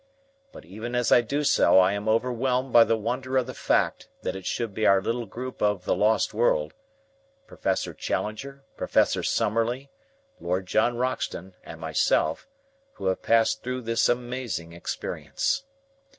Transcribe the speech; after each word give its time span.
But 0.51 0.65
even 0.65 0.95
as 0.95 1.11
I 1.11 1.21
do 1.21 1.43
so, 1.43 1.77
I 1.77 1.93
am 1.93 2.09
overwhelmed 2.09 2.73
by 2.73 2.83
the 2.83 2.97
wonder 2.97 3.37
of 3.37 3.45
the 3.45 3.53
fact 3.53 4.09
that 4.23 4.35
it 4.35 4.47
should 4.47 4.73
be 4.73 4.87
our 4.87 4.99
little 4.99 5.27
group 5.27 5.61
of 5.61 5.85
the 5.85 5.95
"Lost 5.95 6.33
World" 6.33 6.73
Professor 7.45 7.93
Challenger, 7.93 8.63
Professor 8.75 9.21
Summerlee, 9.21 9.91
Lord 10.39 10.65
John 10.65 10.97
Roxton, 10.97 11.53
and 11.63 11.79
myself 11.79 12.47
who 12.93 13.05
have 13.05 13.21
passed 13.21 13.61
through 13.61 13.81
this 13.81 14.09
amazing 14.09 14.73
experience. 14.73 15.65